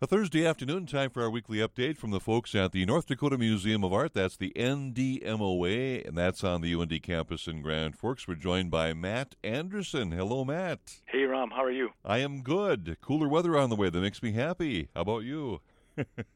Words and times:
A 0.00 0.06
Thursday 0.06 0.46
afternoon, 0.46 0.86
time 0.86 1.10
for 1.10 1.24
our 1.24 1.30
weekly 1.30 1.58
update 1.58 1.96
from 1.96 2.12
the 2.12 2.20
folks 2.20 2.54
at 2.54 2.70
the 2.70 2.86
North 2.86 3.06
Dakota 3.06 3.36
Museum 3.36 3.82
of 3.82 3.92
Art. 3.92 4.14
That's 4.14 4.36
the 4.36 4.52
NDMOA, 4.54 6.06
and 6.06 6.16
that's 6.16 6.44
on 6.44 6.60
the 6.60 6.72
UND 6.72 7.02
campus 7.02 7.48
in 7.48 7.62
Grand 7.62 7.98
Forks. 7.98 8.28
We're 8.28 8.36
joined 8.36 8.70
by 8.70 8.92
Matt 8.94 9.34
Anderson. 9.42 10.12
Hello, 10.12 10.44
Matt. 10.44 11.00
Hey, 11.06 11.24
Rom. 11.24 11.50
How 11.50 11.64
are 11.64 11.72
you? 11.72 11.90
I 12.04 12.18
am 12.18 12.42
good. 12.42 12.98
Cooler 13.00 13.26
weather 13.26 13.58
on 13.58 13.70
the 13.70 13.76
way. 13.76 13.90
That 13.90 14.00
makes 14.00 14.22
me 14.22 14.30
happy. 14.30 14.88
How 14.94 15.00
about 15.00 15.24
you? 15.24 15.62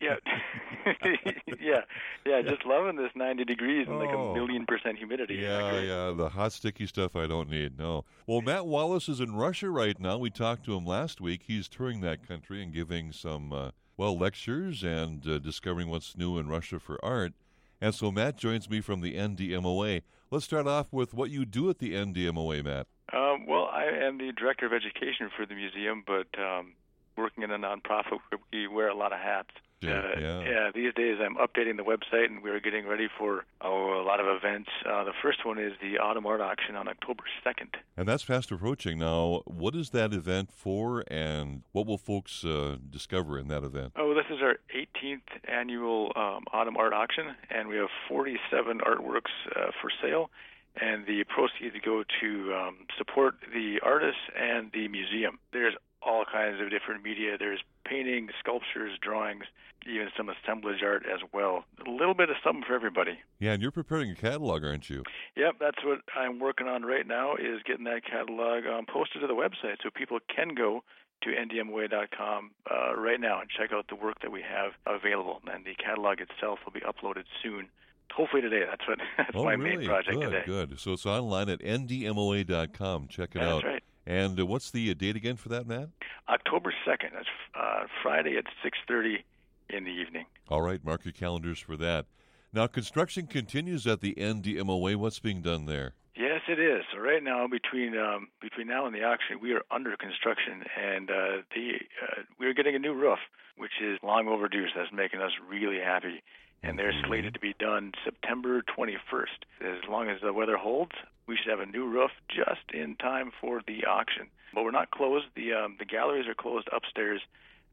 Yeah, 0.00 0.16
yeah, 1.60 1.80
yeah. 2.24 2.42
Just 2.42 2.64
loving 2.64 2.96
this 2.96 3.10
ninety 3.14 3.44
degrees 3.44 3.86
and 3.88 3.98
like 3.98 4.10
a 4.10 4.16
Oh. 4.16 4.34
million 4.34 4.66
percent 4.66 4.98
humidity. 4.98 5.34
Yeah, 5.36 5.80
yeah, 5.80 6.12
the 6.16 6.28
hot, 6.28 6.52
sticky 6.52 6.86
stuff 6.86 7.16
I 7.16 7.26
don't 7.26 7.48
need. 7.50 7.78
No. 7.78 8.04
Well, 8.26 8.40
Matt 8.40 8.66
Wallace 8.66 9.08
is 9.08 9.20
in 9.20 9.34
Russia 9.34 9.68
right 9.70 9.98
now. 10.00 10.18
We 10.18 10.30
talked 10.30 10.64
to 10.66 10.74
him 10.76 10.84
last 10.86 11.20
week. 11.20 11.42
He's 11.46 11.68
touring 11.68 12.00
that 12.02 12.26
country 12.26 12.62
and 12.62 12.72
giving 12.72 13.12
some, 13.12 13.52
uh, 13.52 13.70
well, 13.96 14.16
lectures 14.18 14.82
and 14.82 15.26
uh, 15.26 15.38
discovering 15.38 15.88
what's 15.88 16.16
new 16.16 16.38
in 16.38 16.48
Russia 16.48 16.78
for 16.78 17.02
art. 17.04 17.32
And 17.80 17.94
so 17.94 18.10
Matt 18.10 18.36
joins 18.38 18.70
me 18.70 18.80
from 18.80 19.00
the 19.02 19.14
NDMOA. 19.16 20.02
Let's 20.30 20.44
start 20.46 20.66
off 20.66 20.92
with 20.92 21.12
what 21.14 21.30
you 21.30 21.44
do 21.44 21.68
at 21.70 21.78
the 21.78 21.92
NDMOA, 21.94 22.64
Matt. 22.64 22.86
Um, 23.12 23.46
well, 23.46 23.66
I 23.72 23.84
am 23.84 24.18
the 24.18 24.32
director 24.32 24.66
of 24.66 24.72
education 24.72 25.30
for 25.36 25.46
the 25.46 25.54
museum, 25.54 26.02
but 26.06 26.26
um, 26.40 26.72
working 27.16 27.44
in 27.44 27.50
a 27.50 27.58
nonprofit, 27.58 28.18
where 28.30 28.40
we 28.52 28.66
wear 28.66 28.88
a 28.88 28.94
lot 28.94 29.12
of 29.12 29.18
hats. 29.18 29.50
Yeah, 29.82 30.00
uh, 30.16 30.40
yeah. 30.40 30.70
These 30.74 30.94
days, 30.94 31.18
I'm 31.20 31.36
updating 31.36 31.76
the 31.76 31.84
website, 31.84 32.26
and 32.26 32.42
we're 32.42 32.60
getting 32.60 32.86
ready 32.86 33.08
for 33.18 33.44
oh, 33.60 34.00
a 34.00 34.04
lot 34.04 34.20
of 34.20 34.26
events. 34.26 34.70
Uh, 34.88 35.04
the 35.04 35.12
first 35.22 35.44
one 35.44 35.58
is 35.58 35.72
the 35.82 35.98
Autumn 35.98 36.26
Art 36.26 36.40
Auction 36.40 36.76
on 36.76 36.88
October 36.88 37.24
second. 37.44 37.76
And 37.96 38.08
that's 38.08 38.22
fast 38.22 38.50
approaching. 38.50 38.98
Now, 38.98 39.42
what 39.44 39.74
is 39.74 39.90
that 39.90 40.14
event 40.14 40.50
for, 40.50 41.04
and 41.08 41.62
what 41.72 41.86
will 41.86 41.98
folks 41.98 42.44
uh, 42.44 42.76
discover 42.88 43.38
in 43.38 43.48
that 43.48 43.64
event? 43.64 43.92
Oh, 43.96 44.14
this 44.14 44.24
is 44.30 44.40
our 44.40 44.56
18th 44.74 45.20
annual 45.46 46.12
um, 46.16 46.44
Autumn 46.52 46.76
Art 46.78 46.94
Auction, 46.94 47.34
and 47.50 47.68
we 47.68 47.76
have 47.76 47.90
47 48.08 48.78
artworks 48.78 49.32
uh, 49.54 49.70
for 49.80 49.90
sale. 50.02 50.30
And 50.78 51.06
the 51.06 51.24
proceeds 51.24 51.74
go 51.82 52.04
to 52.20 52.54
um, 52.54 52.76
support 52.98 53.36
the 53.52 53.80
artists 53.82 54.20
and 54.38 54.70
the 54.72 54.88
museum. 54.88 55.38
There's 55.50 55.74
all 56.06 56.24
kinds 56.30 56.60
of 56.60 56.70
different 56.70 57.02
media. 57.02 57.36
There's 57.38 57.60
paintings, 57.84 58.30
sculptures, 58.40 58.98
drawings, 59.00 59.44
even 59.86 60.08
some 60.16 60.28
assemblage 60.28 60.82
art 60.82 61.04
as 61.12 61.20
well. 61.32 61.64
A 61.86 61.90
little 61.90 62.14
bit 62.14 62.30
of 62.30 62.36
something 62.44 62.64
for 62.66 62.74
everybody. 62.74 63.18
Yeah, 63.38 63.52
and 63.52 63.62
you're 63.62 63.70
preparing 63.70 64.10
a 64.10 64.14
catalog, 64.14 64.64
aren't 64.64 64.88
you? 64.90 65.02
Yep, 65.36 65.56
that's 65.60 65.84
what 65.84 66.00
I'm 66.14 66.38
working 66.38 66.66
on 66.66 66.82
right 66.84 67.06
now 67.06 67.34
is 67.34 67.62
getting 67.64 67.84
that 67.84 68.04
catalog 68.04 68.66
um, 68.66 68.86
posted 68.86 69.20
to 69.20 69.26
the 69.26 69.34
website 69.34 69.76
so 69.82 69.90
people 69.94 70.18
can 70.34 70.54
go 70.54 70.82
to 71.22 71.30
ndmoa.com 71.30 72.50
uh, 72.70 72.96
right 72.96 73.20
now 73.20 73.40
and 73.40 73.48
check 73.50 73.72
out 73.72 73.86
the 73.88 73.96
work 73.96 74.20
that 74.22 74.30
we 74.30 74.42
have 74.42 74.72
available. 74.86 75.40
And 75.52 75.64
the 75.64 75.74
catalog 75.74 76.20
itself 76.20 76.60
will 76.64 76.72
be 76.72 76.80
uploaded 76.80 77.24
soon. 77.42 77.68
Hopefully 78.12 78.42
today. 78.42 78.64
That's 78.68 78.86
what 78.88 78.98
that's 79.16 79.30
oh, 79.34 79.44
my 79.44 79.54
really? 79.54 79.78
main 79.78 79.88
project 79.88 80.16
good, 80.16 80.30
today. 80.30 80.42
good. 80.46 80.80
So 80.80 80.92
it's 80.92 81.06
online 81.06 81.48
at 81.48 81.60
ndmoa.com. 81.60 83.08
Check 83.08 83.30
it 83.34 83.38
That's 83.40 83.46
out. 83.52 83.64
right. 83.64 83.82
And 84.06 84.38
uh, 84.38 84.46
what's 84.46 84.70
the 84.70 84.90
uh, 84.90 84.94
date 84.94 85.16
again 85.16 85.36
for 85.36 85.48
that, 85.48 85.66
Matt? 85.66 85.88
October 86.28 86.72
2nd. 86.86 87.12
That's 87.12 87.26
uh, 87.54 87.86
Friday 88.02 88.36
at 88.36 88.44
6:30 88.64 89.22
in 89.70 89.84
the 89.84 89.90
evening. 89.90 90.26
All 90.48 90.62
right, 90.62 90.82
mark 90.84 91.04
your 91.04 91.12
calendars 91.12 91.58
for 91.58 91.76
that. 91.76 92.06
Now, 92.52 92.66
construction 92.66 93.26
continues 93.26 93.86
at 93.86 94.00
the 94.00 94.14
NDMOA. 94.14 94.96
What's 94.96 95.18
being 95.18 95.42
done 95.42 95.66
there? 95.66 95.94
Yes, 96.16 96.40
it 96.48 96.58
is. 96.58 96.82
So 96.92 96.98
right 96.98 97.22
now, 97.22 97.46
between 97.46 97.98
um, 97.98 98.28
between 98.40 98.68
now 98.68 98.86
and 98.86 98.94
the 98.94 99.02
auction, 99.02 99.38
we 99.40 99.52
are 99.52 99.62
under 99.70 99.96
construction, 99.96 100.64
and 100.80 101.10
uh, 101.10 101.42
the 101.54 101.72
uh, 102.02 102.22
we're 102.38 102.54
getting 102.54 102.74
a 102.74 102.78
new 102.78 102.94
roof, 102.94 103.18
which 103.58 103.82
is 103.82 103.98
long 104.02 104.28
overdue. 104.28 104.66
So 104.68 104.80
that's 104.80 104.92
making 104.92 105.20
us 105.20 105.32
really 105.46 105.78
happy. 105.78 106.22
And 106.62 106.78
they're 106.78 106.92
Mhm. 106.92 107.06
slated 107.06 107.34
to 107.34 107.40
be 107.40 107.54
done 107.58 107.92
September 108.04 108.62
21st. 108.62 109.44
As 109.60 109.84
long 109.88 110.08
as 110.08 110.20
the 110.20 110.32
weather 110.32 110.56
holds, 110.56 110.92
we 111.26 111.36
should 111.36 111.48
have 111.48 111.60
a 111.60 111.66
new 111.66 111.86
roof 111.86 112.10
just 112.28 112.70
in 112.72 112.96
time 112.96 113.30
for 113.40 113.62
the 113.66 113.84
auction. 113.84 114.28
But 114.52 114.64
we're 114.64 114.70
not 114.72 114.90
closed. 114.90 115.26
The 115.34 115.52
um, 115.52 115.76
the 115.78 115.84
galleries 115.84 116.26
are 116.26 116.34
closed 116.34 116.68
upstairs, 116.72 117.20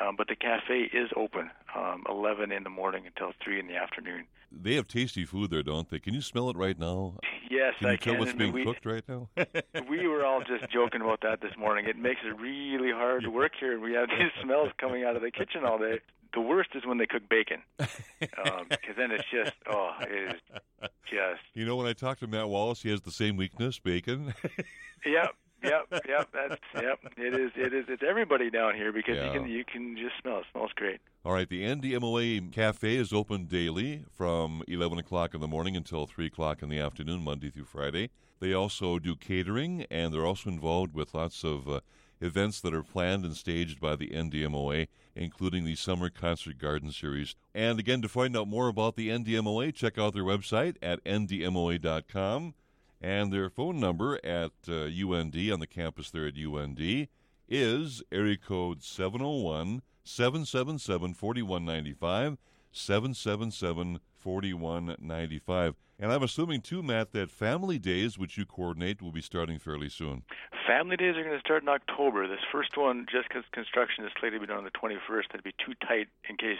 um, 0.00 0.16
but 0.16 0.28
the 0.28 0.36
cafe 0.36 0.82
is 0.84 1.10
open, 1.16 1.50
um, 1.74 2.04
11 2.08 2.52
in 2.52 2.62
the 2.62 2.70
morning 2.70 3.06
until 3.06 3.32
3 3.42 3.58
in 3.58 3.66
the 3.66 3.76
afternoon. 3.76 4.26
They 4.50 4.74
have 4.76 4.86
tasty 4.88 5.24
food 5.24 5.50
there, 5.50 5.62
don't 5.62 5.88
they? 5.90 5.98
Can 5.98 6.14
you 6.14 6.22
smell 6.22 6.48
it 6.50 6.56
right 6.56 6.78
now? 6.78 7.14
Yes, 7.50 7.74
Can 7.78 7.88
I 7.88 7.92
you 7.92 7.96
tell 7.98 8.12
can. 8.14 8.20
what's 8.20 8.32
being 8.32 8.52
we, 8.52 8.64
cooked 8.64 8.86
right 8.86 9.04
now? 9.08 9.28
we 9.88 10.06
were 10.06 10.24
all 10.24 10.42
just 10.42 10.70
joking 10.70 11.00
about 11.02 11.20
that 11.22 11.40
this 11.40 11.54
morning. 11.58 11.86
It 11.86 11.96
makes 11.98 12.20
it 12.24 12.38
really 12.38 12.90
hard 12.92 13.24
to 13.24 13.30
work 13.30 13.52
here. 13.58 13.78
We 13.80 13.92
have 13.94 14.08
these 14.08 14.30
smells 14.42 14.70
coming 14.78 15.04
out 15.04 15.16
of 15.16 15.22
the 15.22 15.30
kitchen 15.30 15.64
all 15.64 15.78
day. 15.78 16.00
The 16.38 16.42
worst 16.42 16.70
is 16.76 16.86
when 16.86 16.98
they 16.98 17.06
cook 17.06 17.28
bacon, 17.28 17.62
because 17.78 18.94
then 18.96 19.10
it's 19.10 19.24
just 19.28 19.56
oh, 19.68 19.90
it 20.02 20.36
is 20.36 20.88
just 21.10 21.40
you 21.52 21.64
know, 21.66 21.74
when 21.74 21.88
I 21.88 21.94
talk 21.94 22.20
to 22.20 22.28
Matt 22.28 22.48
Wallace, 22.48 22.80
he 22.80 22.90
has 22.90 23.00
the 23.00 23.10
same 23.10 23.36
weakness, 23.36 23.80
bacon. 23.80 24.32
yep, 25.04 25.34
yep, 25.64 25.86
yep. 26.08 26.28
That's 26.32 26.60
yep. 26.76 27.00
It 27.16 27.34
is. 27.34 27.50
It 27.56 27.74
is. 27.74 27.86
It's 27.88 28.04
everybody 28.08 28.50
down 28.50 28.76
here 28.76 28.92
because 28.92 29.16
Yeah. 29.16 29.32
you 29.32 29.40
can 29.40 29.48
you 29.50 29.64
can 29.64 29.96
just 29.96 30.14
smell. 30.22 30.38
It 30.38 30.44
smells 30.52 30.70
great. 30.76 31.00
All 31.24 31.32
right, 31.32 31.48
the 31.48 31.64
NDMOA 31.64 32.52
Cafe 32.52 32.94
is 32.94 33.12
open 33.12 33.46
daily 33.46 34.04
from 34.08 34.62
11 34.68 34.96
o'clock 34.98 35.34
in 35.34 35.40
the 35.40 35.48
morning 35.48 35.76
until 35.76 36.06
3 36.06 36.26
o'clock 36.26 36.62
in 36.62 36.68
the 36.68 36.78
afternoon, 36.78 37.24
Monday 37.24 37.50
through 37.50 37.64
Friday. 37.64 38.10
They 38.38 38.52
also 38.52 39.00
do 39.00 39.16
catering, 39.16 39.86
and 39.90 40.14
they're 40.14 40.24
also 40.24 40.50
involved 40.50 40.94
with 40.94 41.14
lots 41.14 41.42
of 41.42 41.68
uh, 41.68 41.80
events 42.20 42.60
that 42.60 42.74
are 42.74 42.82
planned 42.82 43.24
and 43.24 43.36
staged 43.36 43.80
by 43.80 43.96
the 43.96 44.08
NDMOA, 44.08 44.88
including 45.14 45.64
the 45.64 45.74
Summer 45.74 46.10
Concert 46.10 46.58
Garden 46.58 46.92
Series. 46.92 47.34
And 47.54 47.78
again, 47.78 48.02
to 48.02 48.08
find 48.08 48.36
out 48.36 48.48
more 48.48 48.68
about 48.68 48.96
the 48.96 49.08
NDMOA, 49.08 49.74
check 49.74 49.98
out 49.98 50.14
their 50.14 50.24
website 50.24 50.76
at 50.82 51.02
ndmoa.com. 51.04 52.54
And 53.00 53.32
their 53.32 53.48
phone 53.48 53.78
number 53.78 54.16
at 54.24 54.52
uh, 54.68 54.86
UND, 54.86 55.36
on 55.52 55.60
the 55.60 55.68
campus 55.68 56.10
there 56.10 56.26
at 56.26 56.34
UND, 56.36 57.08
is 57.48 58.02
area 58.10 58.36
code 58.36 58.82
701 58.82 59.82
777 60.04 61.14
4195. 61.14 62.38
777 62.72 64.00
4195. 64.18 65.74
And 66.00 66.12
I'm 66.12 66.22
assuming, 66.22 66.60
too, 66.60 66.82
Matt, 66.82 67.12
that 67.12 67.30
family 67.30 67.78
days, 67.78 68.18
which 68.18 68.38
you 68.38 68.46
coordinate, 68.46 69.02
will 69.02 69.12
be 69.12 69.20
starting 69.20 69.58
fairly 69.58 69.88
soon. 69.88 70.22
Family 70.68 70.98
days 70.98 71.16
are 71.16 71.24
going 71.24 71.34
to 71.34 71.40
start 71.40 71.62
in 71.62 71.68
October. 71.70 72.28
This 72.28 72.44
first 72.52 72.76
one, 72.76 73.06
just 73.10 73.26
because 73.26 73.42
construction 73.52 74.04
is 74.04 74.12
slated 74.20 74.38
to 74.38 74.46
be 74.46 74.52
done 74.52 74.58
on 74.58 74.64
the 74.64 74.70
21st, 74.70 75.32
it'd 75.32 75.42
be 75.42 75.54
too 75.64 75.72
tight 75.80 76.08
in 76.28 76.36
case 76.36 76.58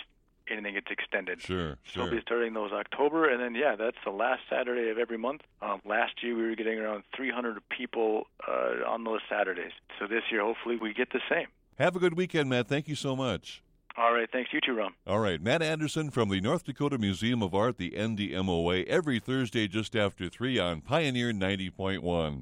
anything 0.51 0.73
gets 0.73 0.87
extended. 0.91 1.43
Sure, 1.43 1.77
So 1.85 2.01
we'll 2.01 2.09
sure. 2.09 2.17
be 2.17 2.23
starting 2.23 2.55
those 2.55 2.73
October, 2.73 3.29
and 3.29 3.39
then 3.39 3.55
yeah, 3.55 3.77
that's 3.77 3.99
the 4.07 4.11
last 4.11 4.41
Saturday 4.49 4.89
of 4.89 4.97
every 4.97 5.19
month. 5.19 5.43
Um, 5.61 5.83
last 5.85 6.23
year 6.23 6.35
we 6.35 6.45
were 6.49 6.55
getting 6.55 6.79
around 6.79 7.05
300 7.15 7.61
people 7.69 8.25
uh, 8.49 8.89
on 8.89 9.05
those 9.05 9.21
Saturdays. 9.29 9.73
So 9.99 10.07
this 10.07 10.23
year, 10.33 10.41
hopefully, 10.41 10.79
we 10.81 10.95
get 10.95 11.13
the 11.13 11.21
same. 11.29 11.49
Have 11.79 11.95
a 11.95 11.99
good 11.99 12.17
weekend, 12.17 12.49
Matt. 12.49 12.67
Thank 12.67 12.89
you 12.89 12.95
so 12.95 13.15
much. 13.15 13.63
All 13.99 14.15
right, 14.15 14.29
thanks 14.31 14.53
you 14.53 14.61
too, 14.61 14.75
Rom. 14.75 14.95
All 15.09 15.19
right, 15.19 15.43
Matt 15.43 15.61
Anderson 15.61 16.11
from 16.11 16.29
the 16.29 16.41
North 16.41 16.65
Dakota 16.65 16.99
Museum 16.99 17.43
of 17.43 17.53
Art, 17.53 17.79
the 17.79 17.91
NDMOA, 17.91 18.87
every 18.87 19.19
Thursday 19.19 19.67
just 19.67 19.97
after 19.97 20.29
3 20.29 20.57
on 20.61 20.81
Pioneer 20.81 21.33
90.1. 21.33 22.37